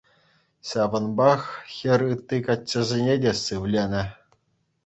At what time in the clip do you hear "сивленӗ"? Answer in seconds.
3.43-4.03